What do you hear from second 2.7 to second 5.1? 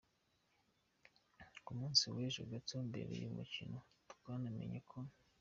mbere yumukino twanamenye ko.